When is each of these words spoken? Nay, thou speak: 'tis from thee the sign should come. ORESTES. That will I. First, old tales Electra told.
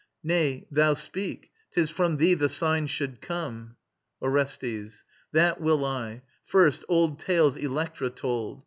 Nay, 0.23 0.65
thou 0.71 0.95
speak: 0.95 1.51
'tis 1.69 1.91
from 1.91 2.17
thee 2.17 2.33
the 2.33 2.49
sign 2.49 2.87
should 2.87 3.21
come. 3.21 3.75
ORESTES. 4.19 5.03
That 5.31 5.61
will 5.61 5.85
I. 5.85 6.23
First, 6.43 6.83
old 6.89 7.19
tales 7.19 7.55
Electra 7.55 8.09
told. 8.09 8.59